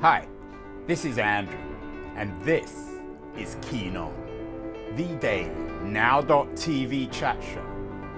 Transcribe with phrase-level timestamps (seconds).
[0.00, 0.28] Hi,
[0.86, 1.58] this is Andrew,
[2.14, 2.72] and this
[3.36, 4.14] is Keen On,
[4.94, 5.50] the daily
[5.82, 7.66] now.tv chat show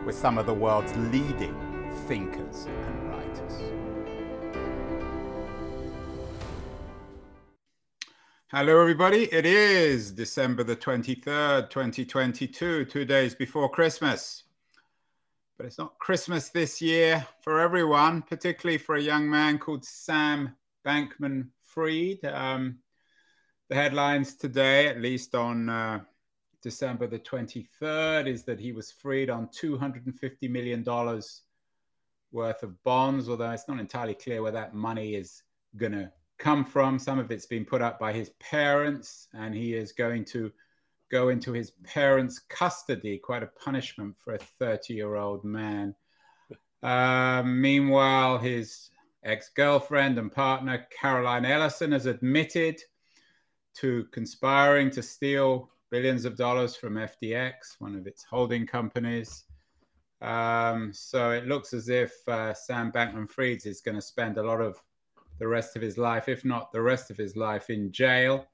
[0.04, 1.56] with some of the world's leading
[2.06, 3.62] thinkers and writers.
[8.48, 9.32] Hello, everybody.
[9.32, 14.42] It is December the 23rd, 2022, two days before Christmas.
[15.56, 20.54] But it's not Christmas this year for everyone, particularly for a young man called Sam
[20.86, 22.24] Bankman Fried.
[22.24, 22.78] Um,
[23.68, 26.00] the headlines today, at least on uh,
[26.62, 30.84] December the 23rd, is that he was freed on $250 million
[32.32, 35.44] worth of bonds, although it's not entirely clear where that money is
[35.76, 36.98] going to come from.
[36.98, 40.50] Some of it's been put up by his parents, and he is going to
[41.10, 45.94] go into his parents' custody, quite a punishment for a 30 year old man.
[46.82, 48.90] Uh, meanwhile, his
[49.24, 52.80] ex girlfriend and partner, Caroline Ellison, has admitted
[53.74, 59.44] to conspiring to steal billions of dollars from FTX, one of its holding companies.
[60.22, 64.42] Um, so it looks as if uh, Sam Bankman Fried is going to spend a
[64.42, 64.76] lot of
[65.38, 68.46] the rest of his life, if not the rest of his life, in jail.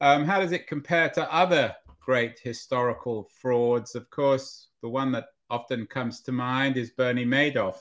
[0.00, 3.94] Um, how does it compare to other great historical frauds?
[3.94, 7.78] Of course, the one that often comes to mind is Bernie Madoff,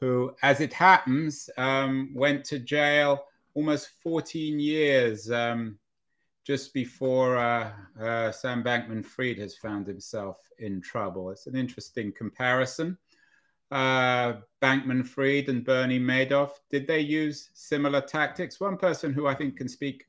[0.00, 5.78] who, as it happens, um, went to jail almost 14 years um,
[6.44, 11.30] just before uh, uh, Sam Bankman Fried has found himself in trouble.
[11.30, 12.96] It's an interesting comparison
[13.70, 18.60] uh, Bankman Fried and Bernie Madoff, did they use similar tactics?
[18.60, 20.06] One person who I think can speak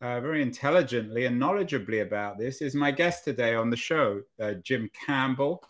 [0.00, 4.54] uh, very intelligently and knowledgeably about this is my guest today on the show, uh,
[4.54, 5.62] Jim Campbell.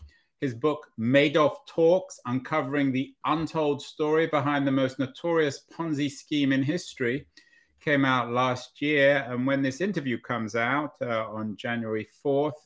[0.43, 6.61] His book, Madoff Talks Uncovering the Untold Story Behind the Most Notorious Ponzi Scheme in
[6.61, 7.25] History,
[7.79, 9.25] came out last year.
[9.29, 12.59] And when this interview comes out uh, on January 4th,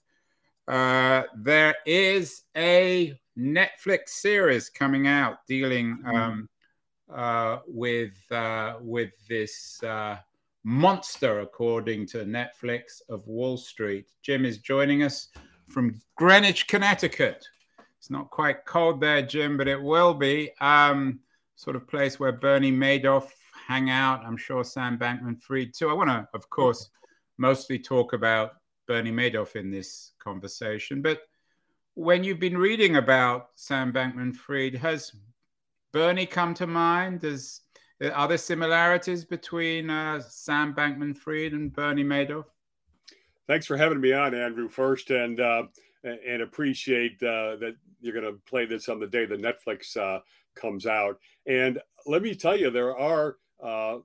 [0.68, 6.16] uh, there is a Netflix series coming out dealing mm-hmm.
[6.16, 6.50] um,
[7.14, 10.18] uh, with uh, with this uh,
[10.64, 14.08] monster, according to Netflix, of Wall Street.
[14.24, 15.28] Jim is joining us
[15.70, 17.46] from Greenwich, Connecticut.
[18.00, 20.52] It's not quite cold there, Jim, but it will be.
[20.62, 21.20] Um,
[21.56, 23.30] sort of place where Bernie Madoff
[23.68, 24.24] hang out.
[24.26, 25.90] I'm sure Sam Bankman Fried too.
[25.90, 26.90] I want to, of course,
[27.38, 28.54] mostly talk about
[28.88, 31.22] Bernie Madoff in this conversation, but
[31.98, 35.14] when you've been reading about Sam Bankman Fried, has
[35.92, 37.22] Bernie come to mind?
[37.22, 37.62] Does
[38.14, 42.46] are there similarities between uh, Sam Bankman Fried and Bernie Madoff?
[43.48, 45.64] Thanks for having me on, Andrew, first, and uh,
[46.04, 50.20] and appreciate uh, that you're going to play this on the day that Netflix uh,
[50.56, 51.20] comes out.
[51.46, 53.98] And let me tell you, there are uh,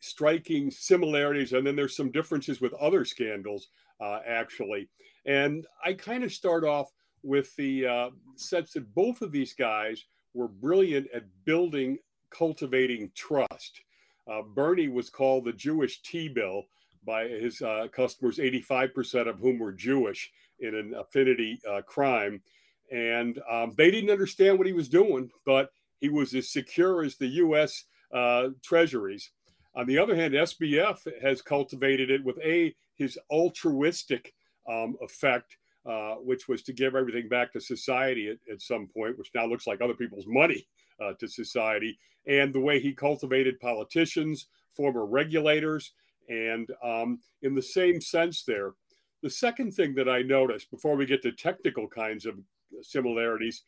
[0.00, 3.68] striking similarities, and then there's some differences with other scandals,
[4.00, 4.88] uh, actually.
[5.26, 6.90] And I kind of start off
[7.22, 10.04] with the uh, sense that both of these guys
[10.34, 11.98] were brilliant at building,
[12.30, 13.82] cultivating trust.
[14.30, 16.64] Uh, Bernie was called the Jewish T bill
[17.04, 17.62] by his
[17.92, 22.42] customers, 85% of whom were Jewish in an affinity uh, crime.
[22.90, 25.70] And um, they didn't understand what he was doing, but
[26.00, 27.84] he was as secure as the U.S.
[28.12, 29.30] Uh, treasuries.
[29.74, 34.32] On the other hand, SBF has cultivated it with a his altruistic
[34.68, 35.56] um, effect
[35.88, 39.46] uh, which was to give everything back to society at, at, some point, which now
[39.46, 40.66] looks like other people's money
[41.02, 45.92] uh, to society, and the way he cultivated politicians, former regulators,
[46.28, 48.72] and um, in the same sense there.
[49.22, 52.38] The second thing that I noticed before we get to technical kinds of
[52.82, 53.62] similarities,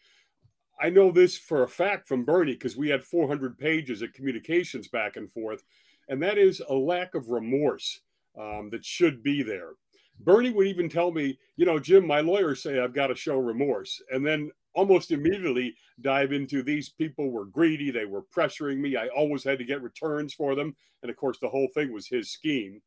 [0.81, 4.89] I know this for a fact from Bernie because we had 400 pages of communications
[4.89, 5.63] back and forth,
[6.09, 8.01] and that is a lack of remorse
[8.39, 9.73] um, that should be there.
[10.21, 13.39] Bernie would even tell me, you know, Jim, my lawyers say I've got to show
[13.39, 14.01] remorse.
[14.11, 17.91] And then almost immediately dive into these people were greedy.
[17.91, 18.97] They were pressuring me.
[18.97, 20.77] I always had to get returns for them.
[21.03, 22.83] And of course, the whole thing was his scheme.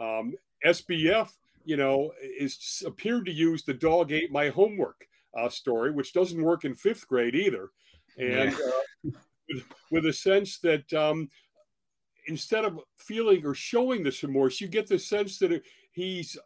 [0.00, 0.34] Um,
[0.64, 1.30] SBF,
[1.64, 5.06] you know, is appeared to use the dog ate my homework
[5.38, 7.70] uh, story, which doesn't work in fifth grade either.
[8.18, 9.10] And uh,
[9.48, 11.28] with, with, a sense that um,
[12.26, 15.62] instead of feeling or showing this remorse, you get the sense that
[15.92, 16.36] he's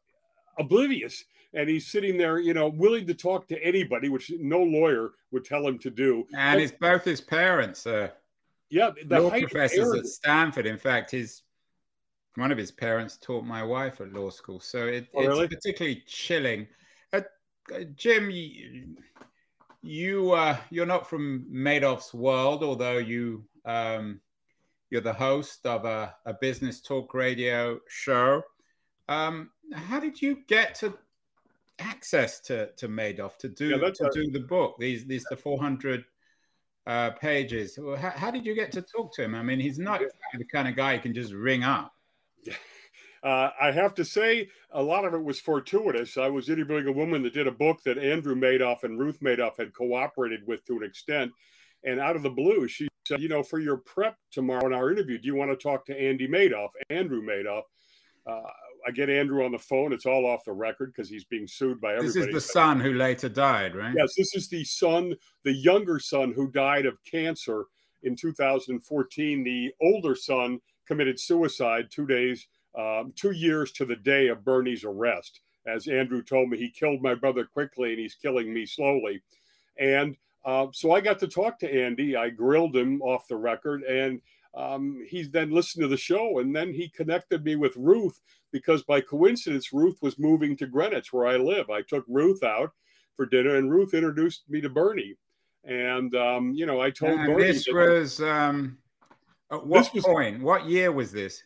[0.58, 1.24] oblivious
[1.54, 5.44] and he's sitting there, you know, willing to talk to anybody, which no lawyer would
[5.44, 6.26] tell him to do.
[6.36, 7.86] And it's both his parents.
[7.86, 8.08] Uh,
[8.70, 10.66] yeah, the law professors at Stanford.
[10.66, 11.42] In fact, his
[12.36, 15.48] one of his parents taught my wife at law school, so it, oh, it's really?
[15.48, 16.66] particularly chilling.
[17.12, 17.20] Uh,
[17.74, 18.96] uh, Jim, you,
[19.82, 24.20] you uh, you're not from Madoff's world, although you um,
[24.90, 28.42] You're the host of a, a business talk radio show.
[29.08, 30.96] Um, how did you get to
[31.78, 34.76] access to, to Madoff to do yeah, to a, do the book?
[34.78, 36.04] These these the 400
[36.86, 37.78] uh, pages.
[37.98, 39.34] How, how, did you get to talk to him?
[39.34, 40.00] I mean, he's not
[40.36, 41.93] the kind of guy you can just ring up.
[43.24, 46.18] Uh, I have to say, a lot of it was fortuitous.
[46.18, 49.56] I was interviewing a woman that did a book that Andrew Madoff and Ruth Madoff
[49.56, 51.32] had cooperated with to an extent.
[51.84, 54.90] And out of the blue, she said, You know, for your prep tomorrow in our
[54.90, 57.62] interview, do you want to talk to Andy Madoff, Andrew Madoff?
[58.26, 58.42] Uh,
[58.86, 59.94] I get Andrew on the phone.
[59.94, 62.18] It's all off the record because he's being sued by everybody.
[62.18, 63.94] This is the son who later died, right?
[63.96, 65.14] Yes, this is the son,
[65.44, 67.64] the younger son who died of cancer
[68.02, 69.44] in 2014.
[69.44, 72.46] The older son committed suicide two days
[72.76, 75.40] um, two years to the day of Bernie's arrest.
[75.66, 79.22] As Andrew told me, he killed my brother quickly and he's killing me slowly.
[79.78, 82.16] And uh, so I got to talk to Andy.
[82.16, 84.20] I grilled him off the record, and
[84.54, 86.38] um, he then listened to the show.
[86.38, 88.20] And then he connected me with Ruth
[88.52, 91.70] because by coincidence, Ruth was moving to Greenwich, where I live.
[91.70, 92.72] I took Ruth out
[93.16, 95.16] for dinner, and Ruth introduced me to Bernie.
[95.64, 98.76] And um, you know, I told Bernie this was um,
[99.52, 100.42] at what was, point?
[100.42, 101.42] What year was this?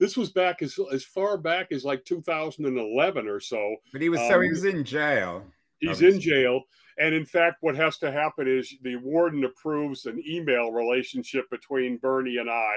[0.00, 3.76] This was back as as far back as like 2011 or so.
[3.92, 5.44] But he was um, so he was in jail.
[5.78, 6.14] He's obviously.
[6.14, 6.62] in jail.
[6.98, 11.98] And in fact, what has to happen is the warden approves an email relationship between
[11.98, 12.76] Bernie and I.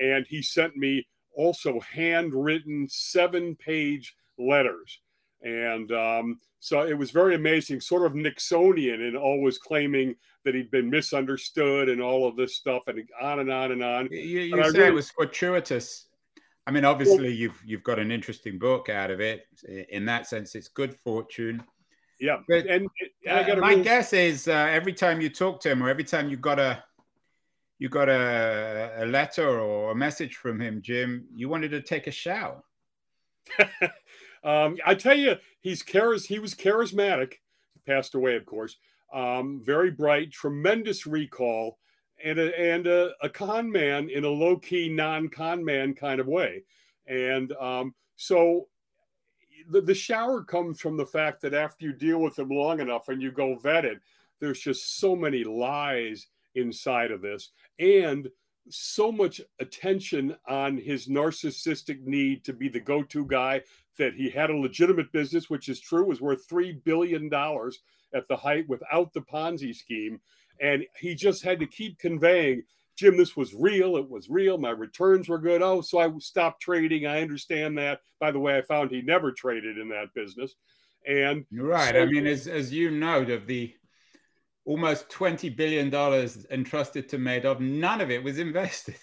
[0.00, 5.00] And he sent me also handwritten seven page letters.
[5.46, 10.70] And um, so it was very amazing, sort of Nixonian, and always claiming that he'd
[10.70, 14.08] been misunderstood and all of this stuff, and on and on and on.
[14.10, 16.06] You, you said really, it was fortuitous
[16.66, 19.46] I mean, obviously, you've you've got an interesting book out of it.
[19.90, 21.62] In that sense, it's good fortune.
[22.18, 22.88] Yeah, but and,
[23.26, 23.84] and uh, my really...
[23.84, 26.82] guess is uh, every time you talk to him, or every time you got a
[27.78, 32.08] you got a, a letter or a message from him, Jim, you wanted to take
[32.08, 32.62] a shower.
[34.46, 37.34] um, I tell you, he's charis- he was charismatic.
[37.84, 38.76] Passed away, of course.
[39.12, 41.78] Um, very bright, tremendous recall
[42.24, 46.20] and a, and a, a con man in a low key non con man kind
[46.20, 46.64] of way.
[47.06, 48.68] And um, so
[49.68, 53.08] the, the shower comes from the fact that after you deal with him long enough
[53.08, 54.00] and you go vetted,
[54.40, 58.28] there's just so many lies inside of this and
[58.68, 63.62] so much attention on his narcissistic need to be the go-to guy
[63.98, 67.80] that he had a legitimate business which is true was worth 3 billion dollars
[68.14, 70.20] at the height without the ponzi scheme
[70.60, 72.62] and he just had to keep conveying,
[72.96, 73.96] Jim, this was real.
[73.96, 74.58] It was real.
[74.58, 75.62] My returns were good.
[75.62, 77.06] Oh, so I stopped trading.
[77.06, 78.00] I understand that.
[78.20, 80.54] By the way, I found he never traded in that business.
[81.06, 81.94] And You're right.
[81.94, 83.74] So, I mean, as, as you know, of the
[84.64, 85.94] almost $20 billion
[86.50, 88.96] entrusted to Madoff, none of it was invested.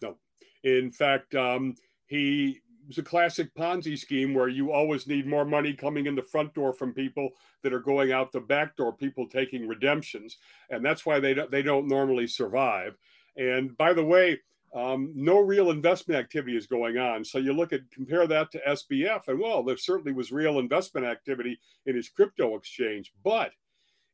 [0.00, 0.16] No.
[0.62, 1.74] In fact, um,
[2.06, 6.22] he was a classic Ponzi scheme where you always need more money coming in the
[6.22, 7.30] front door from people
[7.62, 10.38] that are going out the back door, people taking redemptions,
[10.70, 12.96] and that's why they don't, they don't normally survive.
[13.36, 14.40] And by the way,
[14.74, 17.24] um, no real investment activity is going on.
[17.24, 21.06] So you look at compare that to SBF, and well, there certainly was real investment
[21.06, 23.52] activity in his crypto exchange, but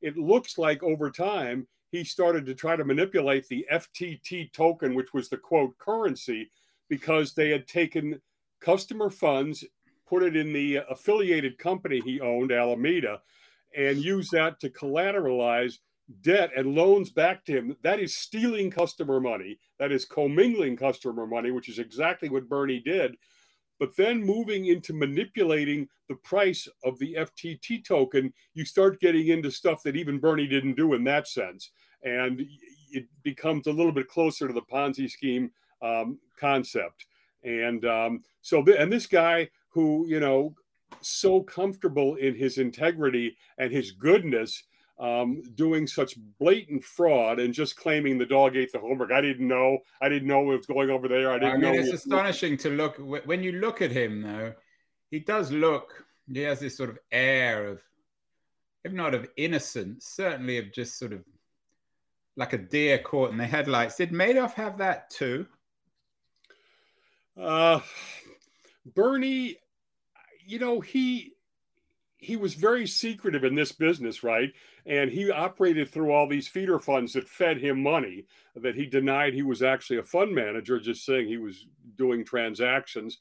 [0.02, 5.14] it looks like over time he started to try to manipulate the FTT token, which
[5.14, 6.50] was the quote currency,
[6.88, 8.20] because they had taken
[8.64, 9.64] customer funds,
[10.08, 13.20] put it in the affiliated company he owned, Alameda,
[13.76, 15.78] and use that to collateralize
[16.20, 17.76] debt and loans back to him.
[17.82, 19.58] That is stealing customer money.
[19.78, 23.16] That is commingling customer money, which is exactly what Bernie did.
[23.80, 29.50] But then moving into manipulating the price of the FTT token, you start getting into
[29.50, 31.70] stuff that even Bernie didn't do in that sense.
[32.02, 32.46] And
[32.92, 35.50] it becomes a little bit closer to the Ponzi scheme
[35.82, 37.06] um, concept.
[37.44, 40.54] And um, so, and this guy who, you know,
[41.00, 44.62] so comfortable in his integrity and his goodness,
[44.98, 49.10] um, doing such blatant fraud and just claiming the dog ate the homework.
[49.10, 49.78] I didn't know.
[50.00, 51.30] I didn't know it was going over there.
[51.30, 51.72] I didn't I mean, know.
[51.72, 54.54] It's astonishing to look when you look at him, though.
[55.10, 56.04] He does look.
[56.32, 57.82] He has this sort of air of,
[58.84, 61.24] if not of innocence, certainly of just sort of
[62.36, 63.96] like a deer caught in the headlights.
[63.96, 65.46] Did Madoff have that too?
[67.40, 67.80] Uh,
[68.94, 69.56] Bernie,
[70.46, 71.34] you know, he
[72.24, 74.50] he was very secretive in this business, right?
[74.86, 78.24] And he operated through all these feeder funds that fed him money
[78.56, 83.18] that he denied he was actually a fund manager, just saying he was doing transactions.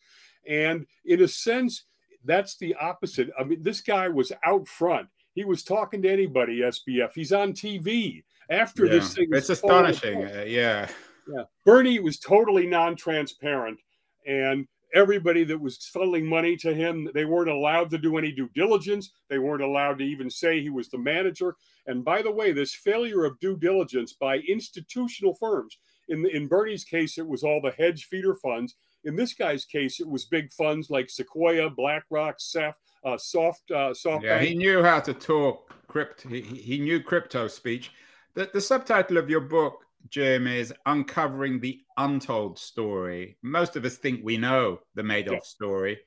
[0.48, 1.84] And in a sense,
[2.24, 3.30] that's the opposite.
[3.38, 5.10] I mean, this guy was out front.
[5.34, 7.12] He was talking to anybody, SBF.
[7.14, 8.92] He's on TV after yeah.
[8.94, 9.28] this thing.
[9.32, 10.24] It's astonishing.
[10.24, 10.88] Uh, yeah.
[11.28, 11.44] Yeah.
[11.66, 13.80] Bernie was totally non transparent.
[14.28, 18.50] And everybody that was funneling money to him, they weren't allowed to do any due
[18.54, 19.12] diligence.
[19.30, 21.56] They weren't allowed to even say he was the manager.
[21.88, 25.78] And by the way, this failure of due diligence by institutional firms,
[26.10, 28.76] in, in Bernie's case, it was all the hedge feeder funds.
[29.04, 33.94] In this guy's case, it was big funds like Sequoia, BlackRock, Saf, uh, Soft, uh,
[33.94, 34.24] Soft.
[34.24, 36.22] Yeah, he knew how to talk crypt.
[36.22, 37.92] He, he knew crypto speech.
[38.36, 43.38] The, the subtitle of your book, Jim, is Uncovering the Untold Story.
[43.42, 45.40] Most of us think we know the Madoff yeah.
[45.44, 46.00] story.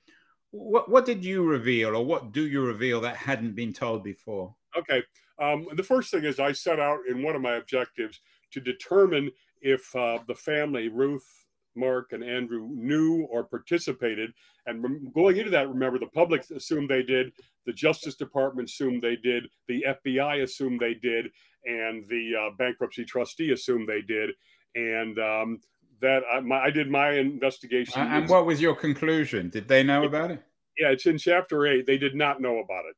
[0.51, 4.55] What, what did you reveal, or what do you reveal that hadn't been told before?
[4.77, 5.03] Okay.
[5.41, 8.21] Um, the first thing is I set out in one of my objectives
[8.53, 11.46] to determine if uh, the family, Ruth,
[11.77, 14.33] Mark, and Andrew, knew or participated.
[14.67, 17.33] And going into that, remember, the public assumed they did,
[17.67, 21.31] the Justice Department assumed they did, the FBI assumed they did,
[21.65, 24.31] and the uh, bankruptcy trustee assumed they did.
[24.75, 25.61] And um,
[26.01, 28.01] that I, my, I, did my investigation.
[28.01, 29.49] And what was your conclusion?
[29.51, 30.43] Did they know about it?
[30.79, 31.87] Yeah, it's in chapter eight.
[31.87, 32.97] They did not know about it.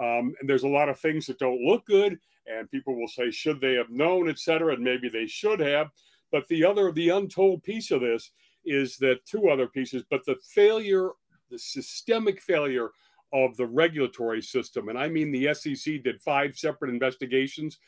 [0.00, 3.30] Um, and there's a lot of things that don't look good, and people will say,
[3.30, 5.88] should they have known, et cetera, and maybe they should have.
[6.30, 8.30] But the other, the untold piece of this
[8.64, 11.10] is that two other pieces, but the failure,
[11.50, 12.90] the systemic failure
[13.32, 14.88] of the regulatory system.
[14.88, 17.78] And I mean, the SEC did five separate investigations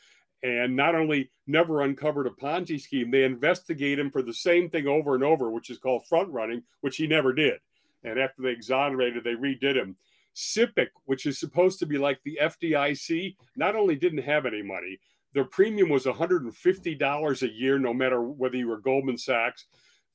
[0.43, 4.87] and not only never uncovered a Ponzi scheme, they investigate him for the same thing
[4.87, 7.59] over and over, which is called front running, which he never did.
[8.03, 9.95] And after they exonerated, they redid him.
[10.35, 14.99] SIPC, which is supposed to be like the FDIC, not only didn't have any money,
[15.33, 19.65] their premium was $150 a year, no matter whether you were Goldman Sachs.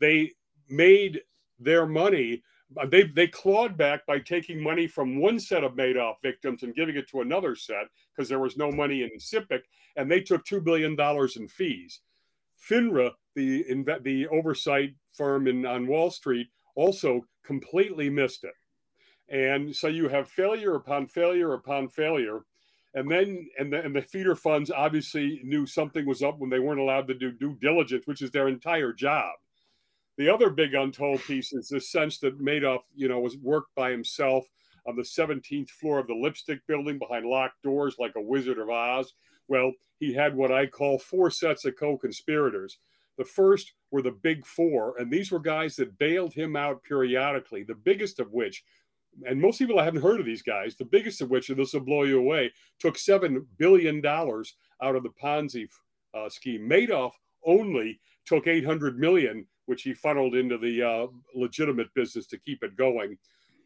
[0.01, 0.33] They
[0.69, 1.23] made
[1.59, 2.43] their money.
[2.77, 6.75] Uh, they, they clawed back by taking money from one set of Madoff victims and
[6.75, 9.61] giving it to another set because there was no money in SIPC,
[9.97, 10.97] and they took $2 billion
[11.37, 12.01] in fees.
[12.69, 13.65] FINRA, the,
[14.03, 18.55] the oversight firm in, on Wall Street, also completely missed it.
[19.29, 22.45] And so you have failure upon failure upon failure.
[22.97, 26.61] And then, and the, and the feeder funds obviously knew something was up when they
[26.61, 29.35] weren't allowed to do due diligence, which is their entire job.
[30.17, 33.91] The other big untold piece is the sense that Madoff, you know, was worked by
[33.91, 34.49] himself
[34.87, 38.71] on the 17th floor of the lipstick building behind locked doors like a Wizard of
[38.71, 39.13] Oz.
[39.47, 42.79] Well, he had what I call four sets of co conspirators.
[43.19, 47.63] The first were the big four, and these were guys that bailed him out periodically,
[47.63, 48.65] the biggest of which
[49.25, 51.81] and most people haven't heard of these guys, the biggest of which, and this will
[51.81, 55.69] blow you away, took $7 billion out of the Ponzi
[56.15, 56.69] uh, scheme.
[56.69, 57.13] Madoff
[57.45, 62.77] only took 800 million, which he funneled into the uh, legitimate business to keep it
[62.77, 63.17] going.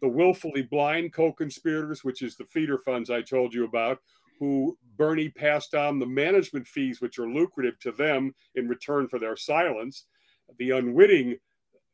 [0.02, 3.98] The willfully blind co-conspirators, which is the feeder funds I told you about,
[4.38, 9.18] who Bernie passed on the management fees, which are lucrative to them in return for
[9.18, 10.06] their silence.
[10.58, 11.36] The unwitting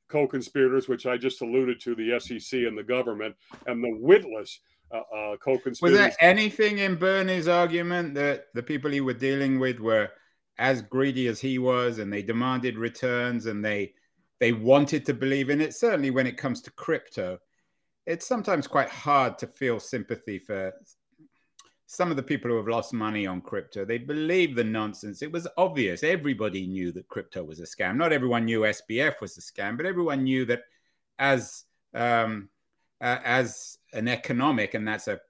[0.08, 3.34] co-conspirators, which I just alluded to, the SEC and the government,
[3.66, 4.60] and the witless
[4.92, 5.82] uh, uh, co-conspirators.
[5.82, 10.10] Was there anything in Bernie's argument that the people he were dealing with were
[10.58, 13.92] as greedy as he was, and they demanded returns, and they
[14.38, 15.74] they wanted to believe in it?
[15.74, 17.38] Certainly, when it comes to crypto,
[18.06, 20.72] it's sometimes quite hard to feel sympathy for
[21.86, 25.22] some of the people who have lost money on crypto, they believe the nonsense.
[25.22, 26.02] It was obvious.
[26.02, 27.96] Everybody knew that crypto was a scam.
[27.96, 30.62] Not everyone knew SBF was a scam, but everyone knew that
[31.18, 31.64] as
[31.94, 32.48] um,
[33.00, 35.20] uh, as an economic, and that's a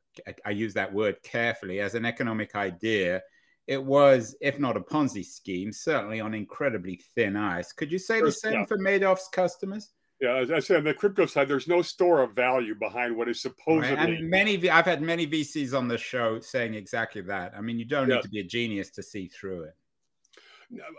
[0.45, 3.23] I use that word carefully, as an economic idea,
[3.67, 7.73] it was, if not a Ponzi scheme, certainly on incredibly thin ice.
[7.73, 8.67] Could you say the same yeah.
[8.67, 9.91] for Madoff's customers?
[10.21, 13.29] Yeah, as I said, on the crypto side, there's no store of value behind what
[13.29, 13.95] is supposedly.
[13.95, 14.09] Right.
[14.19, 17.53] And many, I've had many VCs on the show saying exactly that.
[17.55, 19.77] I mean, you don't need to be a genius to see through it.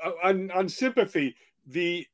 [0.06, 2.06] Uh, on, on sympathy, the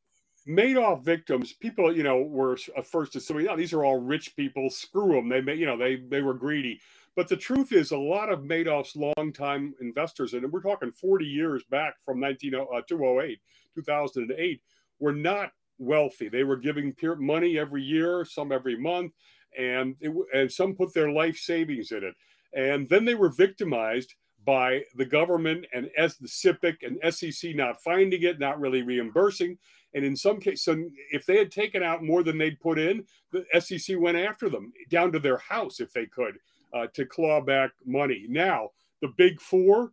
[0.47, 2.57] Madoff victims, people, you know, were
[2.89, 4.69] first assuming, oh, these are all rich people.
[4.69, 5.29] Screw them.
[5.29, 6.79] They, may, you know, they they were greedy.
[7.15, 11.63] But the truth is, a lot of Madoff's longtime investors, and we're talking 40 years
[11.69, 13.39] back from 19, uh, 2008,
[13.75, 14.61] 2008,
[14.99, 16.29] were not wealthy.
[16.29, 19.13] They were giving money every year, some every month,
[19.57, 22.15] and it, and some put their life savings in it.
[22.53, 24.13] And then they were victimized
[24.45, 29.57] by the government and as the SIPC and SEC not finding it, not really reimbursing.
[29.93, 33.45] And in some cases, if they had taken out more than they'd put in, the
[33.59, 36.37] SEC went after them down to their house if they could
[36.73, 38.25] uh, to claw back money.
[38.27, 38.69] Now,
[39.01, 39.91] the big four,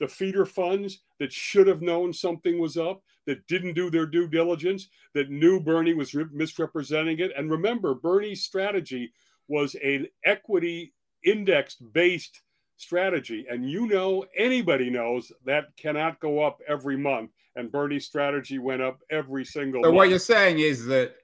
[0.00, 4.26] the feeder funds that should have known something was up, that didn't do their due
[4.26, 7.30] diligence, that knew Bernie was misrepresenting it.
[7.36, 9.12] And remember, Bernie's strategy
[9.48, 10.92] was an equity
[11.24, 12.42] indexed based
[12.78, 13.46] strategy.
[13.48, 17.30] And you know, anybody knows that cannot go up every month.
[17.54, 19.96] And Bernie's strategy went up every single So month.
[19.96, 21.14] what you're saying is that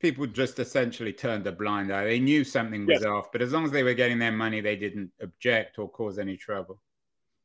[0.00, 2.04] people just essentially turned a blind eye.
[2.04, 3.04] They knew something was Yes.
[3.04, 6.18] off, but as long as they were getting their money, they didn't object or cause
[6.18, 6.80] any trouble.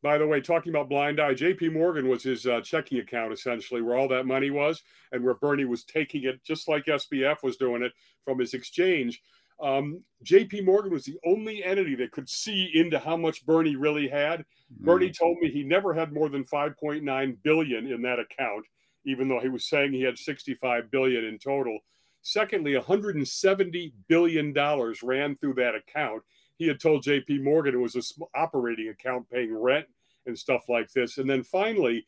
[0.06, 3.82] By the way, talking about blind eye, JP Morgan was his uh, checking account essentially,
[3.82, 7.58] where all that money was, and where Bernie was taking it, just like SBF was
[7.58, 7.92] doing it
[8.24, 9.20] from his exchange.
[9.60, 14.08] Um, JP Morgan was the only entity that could see into how much Bernie really
[14.08, 14.46] had.
[14.70, 15.18] Bernie Mm.
[15.18, 18.68] told me he never had more than 5.9 billion in that account,
[19.06, 21.80] even though he was saying he had 65 billion in total.
[22.22, 26.22] Secondly, 170 billion dollars ran through that account.
[26.58, 29.86] He had told JP Morgan it was a operating account paying rent
[30.26, 31.18] and stuff like this.
[31.18, 32.06] And then finally,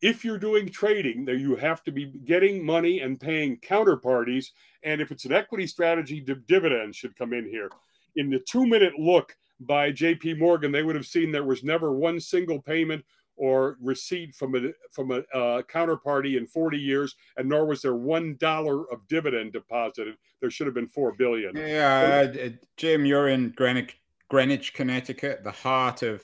[0.00, 4.48] if you're doing trading, there you have to be getting money and paying counterparties.
[4.82, 7.70] And if it's an equity strategy, div- dividends should come in here.
[8.16, 11.92] In the two minute look by JP Morgan, they would have seen there was never
[11.92, 13.04] one single payment
[13.36, 17.94] or receipt from a from a uh, counterparty in 40 years, and nor was there
[17.94, 20.16] one dollar of dividend deposited.
[20.40, 21.56] There should have been four billion.
[21.56, 23.98] Yeah, uh, uh, Jim, you're in Greenwich,
[24.28, 26.22] Greenwich, Connecticut, the heart of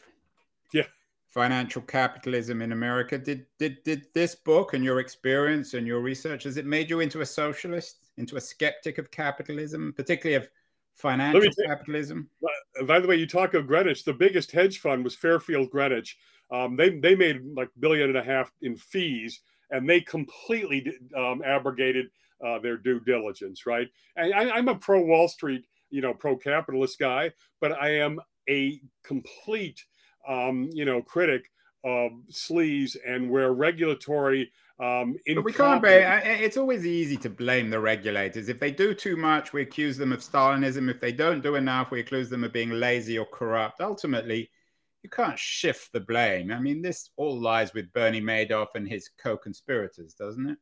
[0.73, 0.87] Yeah.
[1.29, 3.19] financial capitalism in America.
[3.19, 7.00] Did did did this book and your experience and your research has it made you
[7.00, 10.49] into a socialist, into a skeptic of capitalism, particularly of
[10.95, 12.29] financial capitalism?
[12.87, 14.05] By the way, you talk of Greenwich.
[14.05, 16.19] The biggest hedge fund was Fairfield Greenwich.
[16.52, 19.40] Um, they they made like billion and a half in fees,
[19.71, 22.07] and they completely um, abrogated
[22.45, 23.66] uh, their due diligence.
[23.66, 23.88] Right?
[24.16, 28.21] And I, I'm a pro Wall Street, you know, pro capitalist guy, but I am
[28.49, 29.85] a complete,
[30.28, 31.50] um, you know, critic
[31.85, 34.50] of sleaze and where regulatory.
[34.80, 35.88] Um, But we can't be.
[35.90, 38.49] It's always easy to blame the regulators.
[38.49, 40.90] If they do too much, we accuse them of Stalinism.
[40.90, 43.80] If they don't do enough, we accuse them of being lazy or corrupt.
[43.83, 44.50] Ultimately,
[45.02, 46.50] you can't shift the blame.
[46.52, 50.59] I mean, this all lies with Bernie Madoff and his co-conspirators, doesn't it?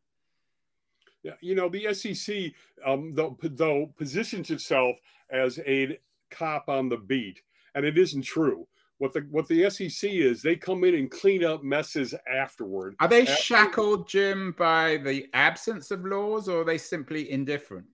[1.22, 2.52] Yeah, you know the SEC,
[2.86, 4.96] um, though, though positions itself
[5.30, 5.98] as a
[6.30, 7.42] cop on the beat,
[7.74, 8.68] and it isn't true.
[8.98, 12.94] What the what the SEC is, they come in and clean up messes afterward.
[13.00, 13.44] Are they Absolutely.
[13.44, 17.86] shackled, Jim, by the absence of laws, or are they simply indifferent?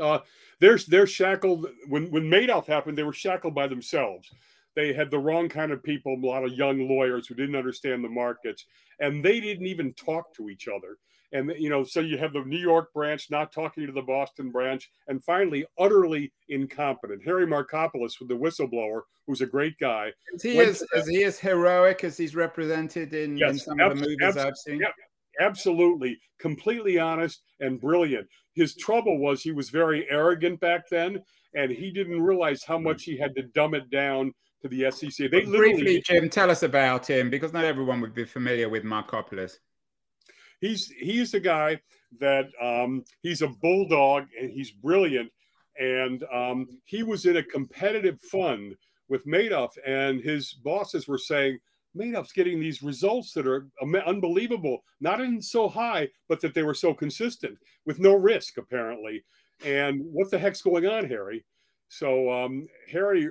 [0.00, 0.18] Uh,
[0.60, 2.98] they're they're shackled when when Madoff happened.
[2.98, 4.30] They were shackled by themselves.
[4.76, 8.04] They had the wrong kind of people, a lot of young lawyers who didn't understand
[8.04, 8.66] the markets,
[9.00, 10.98] and they didn't even talk to each other.
[11.32, 14.50] And you know, so you have the New York branch not talking to the Boston
[14.50, 17.24] branch, and finally, utterly incompetent.
[17.24, 20.12] Harry Markopolos, with the whistleblower, who's a great guy.
[20.34, 23.98] Is he to- is he as heroic as he's represented in, in Yes, some of
[23.98, 24.80] the movies abs- I've seen?
[24.80, 24.92] yep.
[25.40, 31.22] absolutely completely honest and brilliant his trouble was he was very arrogant back then
[31.54, 32.84] and he didn't realize how hmm.
[32.84, 36.62] much he had to dumb it down to the sec they briefly, Jim, tell us
[36.62, 39.58] about him because not everyone would be familiar with Markopolos.
[40.60, 41.80] he's he's the guy
[42.20, 45.30] that um, he's a bulldog and he's brilliant.
[45.78, 48.74] And um, he was in a competitive fund
[49.08, 51.58] with Madoff and his bosses were saying
[51.96, 53.66] Madoff's getting these results that are
[54.06, 54.84] unbelievable.
[55.00, 59.24] Not in so high but that they were so consistent with no risk apparently.
[59.64, 61.44] And what the heck's going on Harry?
[61.88, 63.28] So um, Harry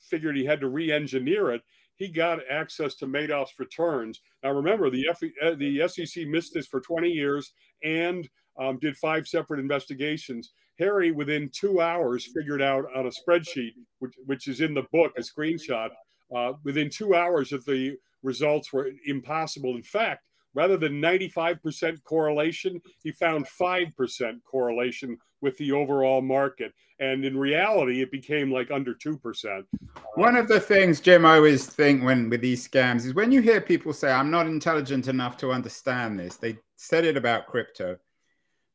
[0.00, 1.62] figured he had to re-engineer it
[1.96, 4.20] he got access to Madoff's returns.
[4.42, 7.52] Now, remember, the, F- uh, the SEC missed this for 20 years
[7.82, 8.28] and
[8.58, 10.52] um, did five separate investigations.
[10.78, 15.12] Harry, within two hours, figured out on a spreadsheet, which, which is in the book,
[15.16, 15.90] a screenshot,
[16.34, 19.76] uh, within two hours that the results were impossible.
[19.76, 20.24] In fact,
[20.54, 26.72] rather than 95% correlation, he found 5% correlation with the overall market.
[27.00, 29.64] And in reality, it became like under 2%.
[30.14, 33.40] One of the things, Jim, I always think when with these scams is when you
[33.40, 37.96] hear people say, I'm not intelligent enough to understand this, they said it about crypto.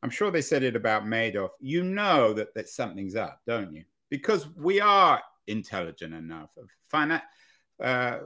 [0.04, 1.50] I'm sure they said it about Madoff.
[1.60, 3.84] You know that, that something's up, don't you?
[4.10, 6.50] Because we are intelligent enough.
[6.92, 7.22] Finan-
[7.82, 8.20] uh,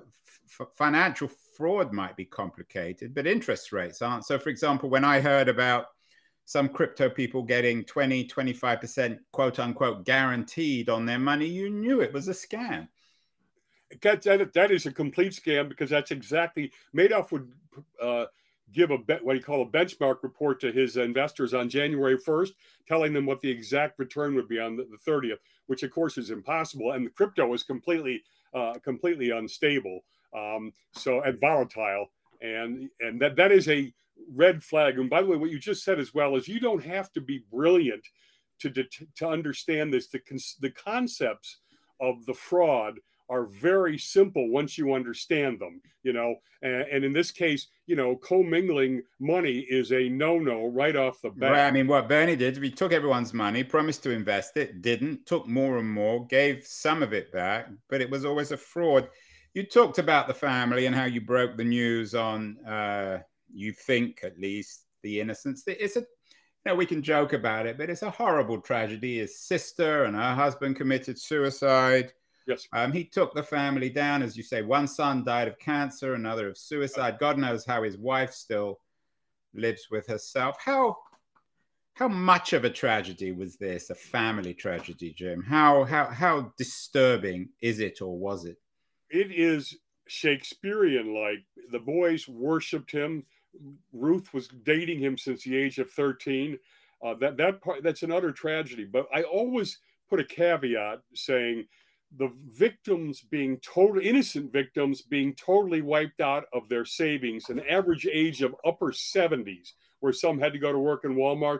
[0.60, 4.26] f- financial fraud might be complicated, but interest rates aren't.
[4.26, 5.88] So, for example, when I heard about
[6.46, 12.14] some crypto people getting 20, 25% quote unquote guaranteed on their money, you knew it
[12.14, 12.88] was a scam.
[14.02, 17.52] that, that, is a complete scam because that's exactly Madoff would
[18.02, 18.26] uh,
[18.74, 22.52] give a what he call a benchmark report to his investors on January 1st,
[22.88, 25.38] telling them what the exact return would be on the, the 30th,
[25.68, 26.92] which of course is impossible.
[26.92, 30.02] And the crypto is completely uh, completely unstable,
[30.36, 32.08] um, so and volatile,
[32.42, 33.94] and and that that is a
[34.34, 35.00] red flag.
[35.00, 37.22] And by the way, what you just said as well is you don't have to
[37.22, 38.06] be brilliant
[38.60, 38.72] to
[39.16, 40.08] to understand this.
[40.08, 40.22] The
[40.62, 41.58] the concepts
[42.00, 46.36] of the fraud are very simple once you understand them, you know.
[46.62, 51.30] And, and in this case, you know, commingling money is a no-no right off the
[51.30, 51.52] bat.
[51.52, 51.68] Right.
[51.68, 55.48] I mean, what Bernie did, he took everyone's money, promised to invest it, didn't, took
[55.48, 59.08] more and more, gave some of it back, but it was always a fraud.
[59.54, 63.20] You talked about the family and how you broke the news on, uh,
[63.54, 65.64] you think at least, the innocence.
[65.68, 66.00] It's a
[66.66, 69.20] you know, we can joke about it, but it's a horrible tragedy.
[69.20, 72.14] His sister and her husband committed suicide.
[72.48, 72.68] Yes.
[72.72, 74.62] Um, he took the family down, as you say.
[74.62, 77.18] One son died of cancer, another of suicide.
[77.20, 78.80] God knows how his wife still
[79.54, 80.58] lives with herself.
[80.64, 80.98] How
[81.96, 83.90] how much of a tragedy was this?
[83.90, 85.44] A family tragedy, Jim?
[85.44, 88.58] How how how disturbing is it, or was it?
[89.14, 91.14] It is Shakespearean.
[91.14, 93.24] Like the boys worshipped him.
[93.94, 96.58] Ruth was dating him since the age of thirteen.
[97.06, 98.86] Uh, that that part that's another tragedy.
[98.86, 99.78] But I always
[100.10, 101.66] put a caveat saying
[102.18, 108.08] the victims being totally innocent victims being totally wiped out of their savings, an average
[108.12, 111.60] age of upper 70s, where some had to go to work in Walmart.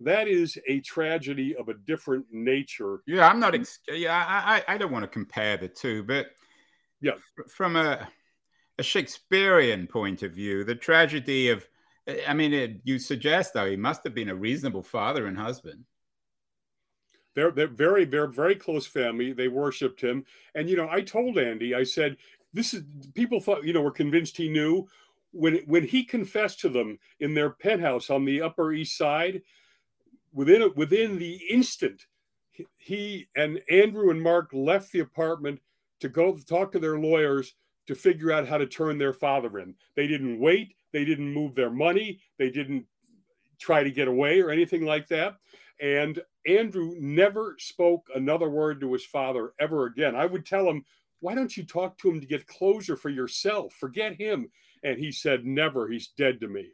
[0.00, 3.00] That is a tragedy of a different nature.
[3.06, 3.54] Yeah, I'm not.
[3.54, 6.26] Ex- yeah, I, I don't want to compare the two, but
[7.04, 8.08] yeah, from a
[8.78, 11.64] a Shakespearean point of view, the tragedy of,
[12.26, 15.84] I mean, it, you suggest though he must have been a reasonable father and husband.
[17.34, 19.32] They're they're very they're very close family.
[19.32, 22.16] They worshipped him, and you know I told Andy I said
[22.54, 24.88] this is people thought you know were convinced he knew
[25.32, 29.42] when when he confessed to them in their penthouse on the Upper East Side.
[30.32, 32.06] Within within the instant,
[32.78, 35.60] he and Andrew and Mark left the apartment
[36.04, 37.54] to go talk to their lawyers
[37.86, 39.74] to figure out how to turn their father in.
[39.96, 40.74] They didn't wait.
[40.92, 42.20] They didn't move their money.
[42.38, 42.84] They didn't
[43.58, 45.36] try to get away or anything like that.
[45.80, 50.14] And Andrew never spoke another word to his father ever again.
[50.14, 50.84] I would tell him,
[51.20, 53.72] why don't you talk to him to get closure for yourself?
[53.72, 54.50] Forget him.
[54.82, 55.88] And he said, never.
[55.88, 56.68] He's dead to me.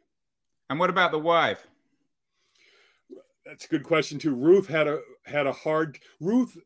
[0.69, 1.65] And what about the wife?
[3.45, 4.35] That's a good question too.
[4.35, 6.57] Ruth had a had a hard Ruth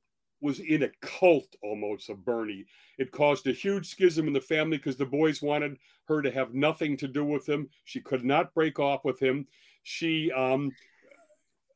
[0.45, 2.65] was in a cult almost of Bernie.
[2.99, 5.77] It caused a huge schism in the family because the boys wanted
[6.07, 7.67] her to have nothing to do with him.
[7.83, 9.47] She could not break off with him.
[9.81, 10.71] She um,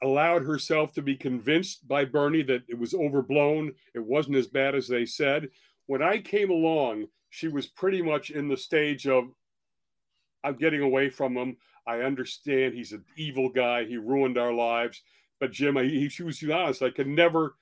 [0.04, 4.76] allowed herself to be convinced by Bernie that it was overblown, it wasn't as bad
[4.76, 5.50] as they said.
[5.88, 9.26] When I came along, she was pretty much in the stage of
[10.44, 11.58] I'm getting away from him.
[11.88, 13.86] I understand he's an evil guy.
[13.86, 15.02] He ruined our lives.
[15.40, 16.84] But Jim, I, he, she was honest.
[16.84, 17.56] I could never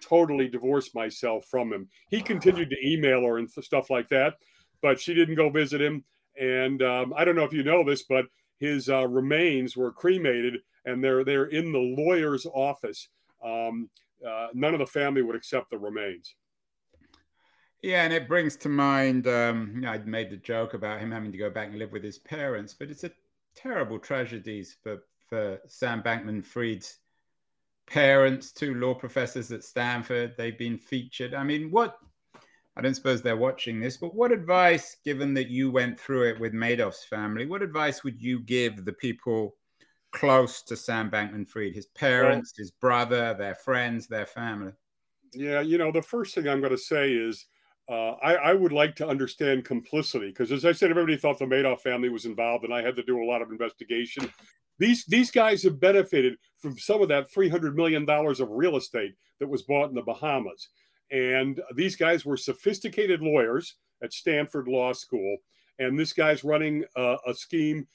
[0.00, 1.88] totally divorced myself from him.
[2.08, 4.34] He continued to email her and stuff like that,
[4.82, 6.04] but she didn't go visit him.
[6.38, 8.26] And um, I don't know if you know this, but
[8.58, 13.08] his uh, remains were cremated and they're they're in the lawyer's office.
[13.44, 13.88] Um,
[14.26, 16.34] uh, none of the family would accept the remains.
[17.82, 19.26] Yeah, and it brings to mind.
[19.26, 22.18] Um, I made the joke about him having to go back and live with his
[22.18, 23.10] parents, but it's a
[23.54, 26.98] terrible tragedies for for Sam Bankman-Fried's
[27.90, 30.34] parents, two law professors at Stanford.
[30.38, 31.34] They've been featured.
[31.34, 31.98] I mean, what?
[32.76, 36.40] I don't suppose they're watching this, but what advice, given that you went through it
[36.40, 39.56] with Madoff's family, what advice would you give the people
[40.12, 44.72] close to Sam Bankman Fried, his parents, well, his brother, their friends, their family?
[45.34, 47.46] Yeah, you know, the first thing I'm going to say is
[47.88, 51.44] uh, I, I, would like to understand complicity because, as I said, everybody thought the
[51.44, 54.32] Madoff family was involved, and I had to do a lot of investigation.
[54.80, 58.76] These these guys have benefited from some of that three hundred million dollars of real
[58.76, 60.70] estate that was bought in the Bahamas,
[61.12, 65.36] and these guys were sophisticated lawyers at Stanford Law School,
[65.78, 67.86] and this guy's running a, a scheme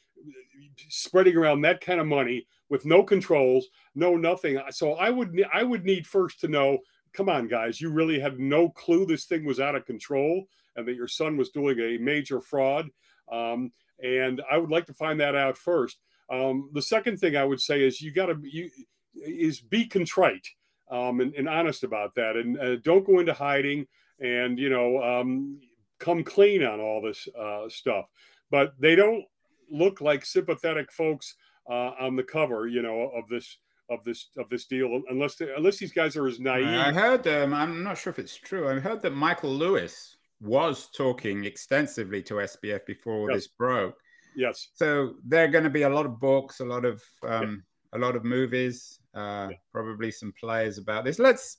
[0.90, 4.60] spreading around that kind of money with no controls, no nothing.
[4.70, 6.78] So I would I would need first to know,
[7.14, 10.46] come on guys, you really had no clue this thing was out of control
[10.76, 12.90] and that your son was doing a major fraud.
[13.32, 13.72] Um,
[14.04, 15.98] and I would like to find that out first.
[16.32, 18.70] Um, the second thing I would say is you got to you
[19.16, 20.48] is be contrite
[20.90, 23.86] um, and, and, honest about that, and uh, don't go into hiding,
[24.20, 25.60] and you know um,
[26.00, 28.06] come clean on all this uh, stuff.
[28.52, 29.24] But they don't
[29.72, 31.36] look like sympathetic folks
[31.70, 33.58] uh, on the cover, you know, of this
[33.90, 36.68] of this of this deal, unless they, unless these guys are as naive.
[36.68, 37.28] I heard.
[37.28, 38.68] Um, I'm not sure if it's true.
[38.70, 43.38] I heard that Michael Lewis was talking extensively to SBF before yes.
[43.38, 43.98] this broke.
[44.36, 44.70] Yes.
[44.74, 47.98] So there are going to be a lot of books, a lot of um, yeah.
[47.98, 49.58] a lot of movies, uh, yeah.
[49.72, 51.20] probably some plays about this.
[51.20, 51.58] Let's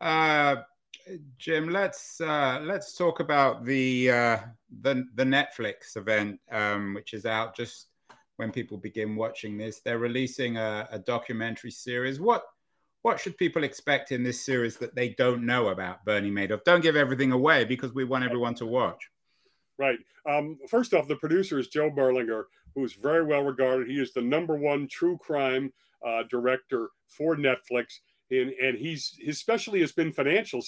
[0.00, 0.56] uh,
[1.38, 4.38] Jim, let's uh, let's talk about the uh,
[4.82, 7.88] the the Netflix event, um, which is out just
[8.36, 9.80] when people begin watching this.
[9.80, 12.20] They're releasing a, a, documentary series.
[12.20, 12.42] What
[13.02, 16.64] what should people expect in this series that they don't know about Bernie Madoff?
[16.64, 19.10] Don't give everything away because we want everyone to watch.
[19.80, 19.98] Right.
[20.28, 23.88] Um, first off, the producer is Joe Berlinger, who is very well regarded.
[23.88, 25.72] He is the number one true crime
[26.06, 30.60] uh, director for Netflix, and, and he's his specialty has been financial.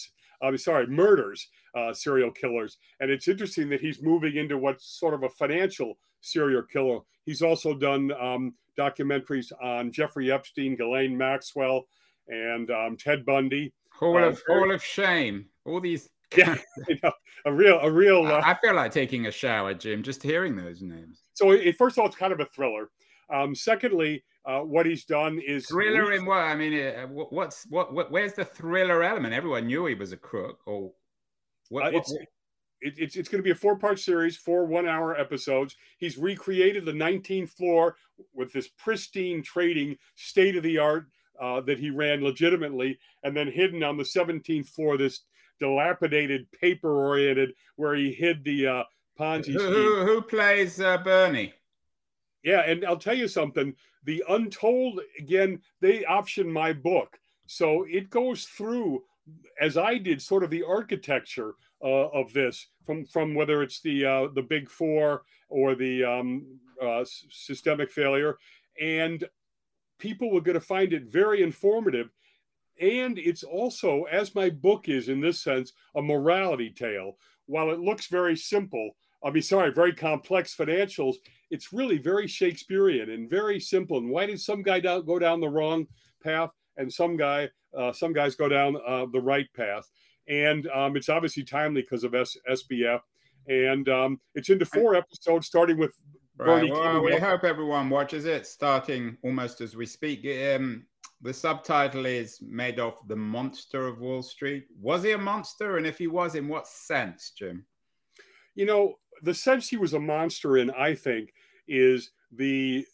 [0.42, 1.46] I'm sorry, murders,
[1.76, 5.98] uh, serial killers, and it's interesting that he's moving into what's sort of a financial
[6.22, 7.00] serial killer.
[7.26, 11.84] He's also done um, documentaries on Jeffrey Epstein, Ghislaine Maxwell,
[12.28, 13.74] and um, Ted Bundy.
[13.90, 15.50] Hall uh, of Hall of Shame.
[15.66, 16.08] All these.
[16.36, 16.56] Yeah,
[16.88, 17.12] you know,
[17.44, 18.26] a real, a real.
[18.26, 21.22] Uh, I feel like taking a shower, Jim, just hearing those names.
[21.34, 22.90] So, it, first of all, it's kind of a thriller.
[23.28, 26.38] Um, secondly, uh, what he's done is thriller in what?
[26.38, 28.10] I mean, uh, what's what, what?
[28.10, 29.34] Where's the thriller element?
[29.34, 30.92] Everyone knew he was a crook, or
[31.68, 31.82] what?
[31.82, 32.12] Uh, what, it's,
[32.82, 35.76] it, it's it's going to be a four part series, four one hour episodes.
[35.98, 37.96] He's recreated the 19th floor
[38.34, 41.06] with this pristine trading, state of the art
[41.40, 45.20] uh, that he ran legitimately, and then hidden on the 17th floor, this
[45.62, 48.84] dilapidated, paper oriented, where he hid the uh,
[49.18, 51.54] Ponzi who, who, who, plays uh, Bernie?
[52.42, 53.74] Yeah, and I'll tell you something.
[54.04, 57.18] The Untold, again, they option my book.
[57.46, 59.04] So it goes through,
[59.60, 64.04] as I did, sort of the architecture uh, of this, from from whether it's the
[64.04, 68.38] uh, the Big Four or the um, uh, systemic failure,
[68.80, 69.24] and
[69.98, 72.10] people were going to find it very informative.
[72.82, 77.16] And it's also, as my book is in this sense, a morality tale.
[77.46, 81.14] While it looks very simple, I mean, sorry, very complex financials,
[81.50, 83.98] it's really very Shakespearean and very simple.
[83.98, 85.86] And why did some guy down, go down the wrong
[86.24, 89.88] path and some guy, uh, some guys go down uh, the right path?
[90.28, 93.00] And um, it's obviously timely because of S- SBF.
[93.46, 95.94] And um, it's into four episodes, starting with
[96.38, 96.68] Right.
[96.70, 100.26] Well, we hope everyone watches it starting almost as we speak.
[100.56, 100.86] Um,
[101.22, 104.66] the subtitle is Madoff the Monster of Wall Street.
[104.80, 105.76] Was he a monster?
[105.76, 107.64] And if he was, in what sense, Jim?
[108.54, 111.32] You know, the sense he was a monster in, I think,
[111.68, 112.84] is the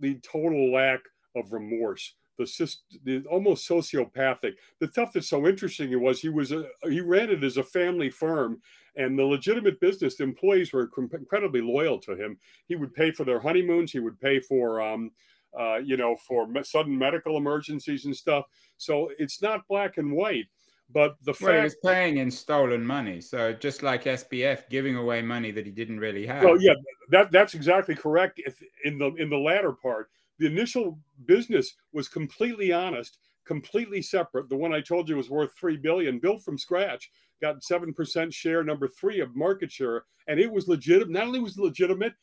[0.00, 1.00] the total lack
[1.34, 4.54] of remorse the, the almost sociopathic.
[4.80, 7.62] The stuff that's so interesting It was he was a, he ran it as a
[7.62, 8.60] family firm,
[8.96, 12.38] and the legitimate business the employees were incredibly loyal to him.
[12.66, 13.92] He would pay for their honeymoons.
[13.92, 15.10] He would pay for um,
[15.58, 18.44] uh, you know for sudden medical emergencies and stuff.
[18.76, 20.46] So it's not black and white.
[20.92, 24.94] But the well, fact he was paying in stolen money, so just like SBF giving
[24.94, 26.44] away money that he didn't really have.
[26.44, 26.74] Well, yeah,
[27.10, 28.40] that that's exactly correct.
[28.44, 34.48] If in the in the latter part, the initial business was completely honest, completely separate.
[34.48, 38.32] The one I told you was worth three billion, built from scratch, got seven percent
[38.32, 41.10] share, number three of market share, and it was legitimate.
[41.10, 42.14] Not only was it legitimate,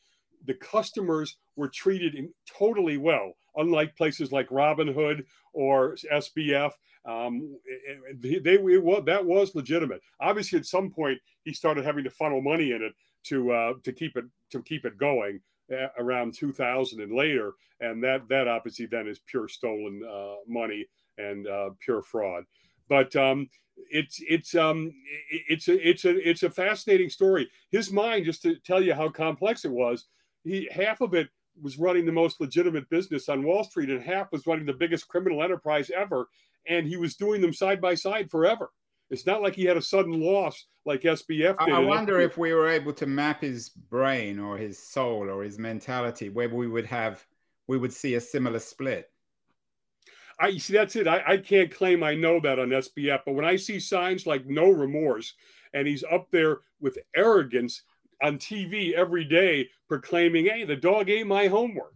[0.46, 6.72] the customers were treated in, totally well, unlike places like Robinhood or SBF.
[7.06, 7.56] Um,
[8.20, 10.00] they, they it that was legitimate.
[10.20, 12.92] Obviously, at some point, he started having to funnel money in it
[13.24, 15.40] to uh, to keep it to keep it going
[15.98, 20.86] around 2000 and later, and that that obviously then is pure stolen uh, money
[21.18, 22.44] and uh, pure fraud.
[22.88, 23.48] But um,
[23.90, 24.92] it's it's um,
[25.30, 27.50] it's a it's a it's a fascinating story.
[27.70, 30.06] His mind, just to tell you how complex it was,
[30.44, 31.28] he half of it
[31.60, 35.08] was running the most legitimate business on Wall Street, and half was running the biggest
[35.08, 36.28] criminal enterprise ever,
[36.68, 38.70] and he was doing them side by side forever.
[39.10, 41.74] It's not like he had a sudden loss like SBF did.
[41.74, 45.58] I wonder if we were able to map his brain or his soul or his
[45.58, 47.24] mentality, where we would have,
[47.68, 49.10] we would see a similar split.
[50.40, 50.72] I see.
[50.72, 51.06] That's it.
[51.06, 54.46] I, I can't claim I know that on SBF, but when I see signs like
[54.46, 55.34] no remorse,
[55.74, 57.82] and he's up there with arrogance
[58.24, 61.94] on TV every day, proclaiming, "Hey, the dog ate my homework,"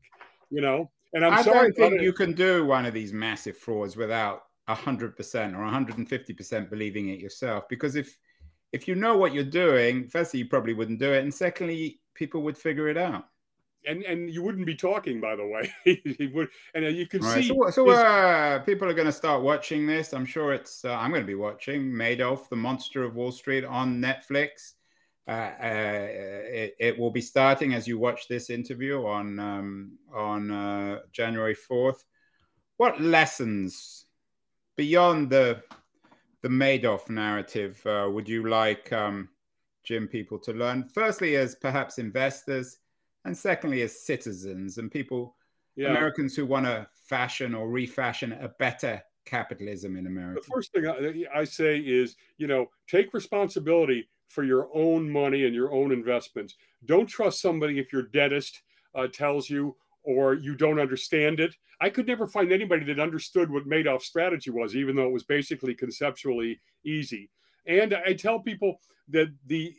[0.50, 0.90] you know.
[1.14, 1.58] And I'm I sorry.
[1.58, 6.70] I don't think you can do one of these massive frauds without 100% or 150%
[6.70, 8.18] believing it yourself because if
[8.72, 12.42] if you know what you're doing firstly you probably wouldn't do it and secondly people
[12.42, 13.24] would figure it out
[13.86, 17.42] and and you wouldn't be talking by the way he would and you can right.
[17.42, 20.92] see so, so uh, people are going to start watching this i'm sure it's uh,
[20.94, 24.74] i'm going to be watching madoff the monster of wall street on netflix
[25.28, 26.06] uh, uh,
[26.50, 31.54] it, it, will be starting as you watch this interview on um, on uh, January
[31.54, 32.04] 4th.
[32.78, 34.06] What lessons
[34.76, 35.62] beyond the
[36.40, 39.28] the Madoff narrative, uh, would you like um,
[39.84, 40.88] Jim people to learn?
[40.88, 42.78] Firstly, as perhaps investors,
[43.26, 45.36] and secondly, as citizens and people,
[45.76, 45.90] yeah.
[45.90, 50.40] Americans who want to fashion or refashion a better capitalism in America.
[50.40, 55.44] The first thing I, I say is, you know, take responsibility for your own money
[55.44, 56.54] and your own investments.
[56.84, 58.62] Don't trust somebody if your dentist
[58.94, 61.54] uh, tells you or you don't understand it.
[61.80, 65.24] I could never find anybody that understood what Madoff's strategy was, even though it was
[65.24, 67.30] basically conceptually easy.
[67.66, 69.74] And I tell people that the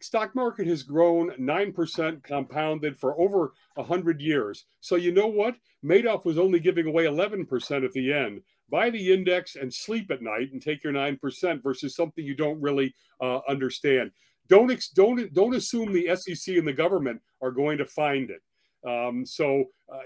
[0.00, 4.64] stock market has grown 9% compounded for over 100 years.
[4.80, 5.56] So you know what?
[5.84, 8.42] Madoff was only giving away 11% at the end.
[8.70, 12.60] Buy the index and sleep at night and take your 9% versus something you don't
[12.60, 14.10] really uh, understand.
[14.48, 18.42] Don't, ex- don't, don't assume the SEC and the government are going to find it.
[18.86, 20.00] Um, so uh,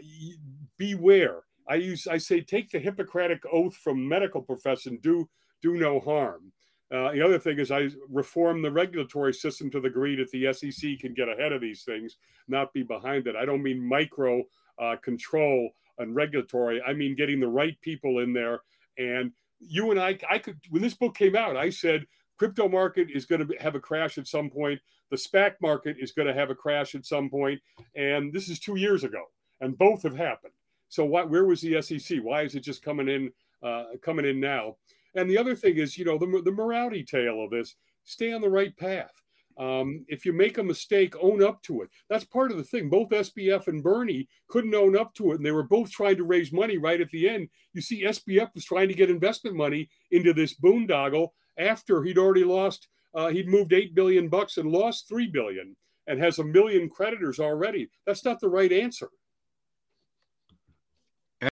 [0.77, 1.42] beware.
[1.68, 4.99] I use I say take the Hippocratic oath from medical profession.
[5.03, 5.29] Do
[5.62, 6.53] do no harm.
[6.92, 10.53] Uh, the other thing is I reform the regulatory system to the degree that the
[10.53, 12.16] SEC can get ahead of these things,
[12.49, 13.37] not be behind it.
[13.37, 14.42] I don't mean micro
[14.81, 16.82] uh, control and regulatory.
[16.82, 18.60] I mean getting the right people in there.
[18.98, 23.08] And you and I, I could when this book came out, I said crypto market
[23.12, 24.80] is going to have a crash at some point.
[25.10, 27.60] The SPAC market is going to have a crash at some point.
[27.94, 29.24] and this is two years ago,
[29.60, 30.54] and both have happened.
[30.88, 32.18] So why, where was the SEC?
[32.22, 33.32] Why is it just coming in
[33.62, 34.76] uh, coming in now?
[35.14, 38.40] And the other thing is, you know, the, the morality tale of this: stay on
[38.40, 39.22] the right path.
[39.61, 41.90] Um, if you make a mistake, own up to it.
[42.09, 42.88] That's part of the thing.
[42.88, 46.25] Both SBF and Bernie couldn't own up to it, and they were both trying to
[46.25, 47.49] raise money right at the end.
[47.75, 52.42] You see, SBF was trying to get investment money into this boondoggle after he'd already
[52.42, 52.88] lost.
[53.14, 57.38] Uh, he'd moved eight billion bucks and lost three billion, and has a million creditors
[57.38, 57.90] already.
[58.07, 59.11] That's not the right answer.